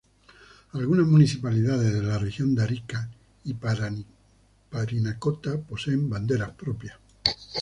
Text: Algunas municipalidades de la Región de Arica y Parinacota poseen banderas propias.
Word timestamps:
Algunas 0.71 1.05
municipalidades 1.05 1.93
de 1.93 2.01
la 2.01 2.17
Región 2.17 2.55
de 2.55 2.63
Arica 2.63 3.07
y 3.45 3.53
Parinacota 3.53 5.59
poseen 5.59 6.09
banderas 6.09 6.49
propias. 6.55 6.97